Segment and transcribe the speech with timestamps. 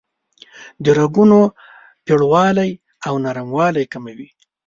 [0.83, 1.39] د رګونو
[2.05, 2.71] پیړوالی
[3.07, 4.29] او نرموالی کموي.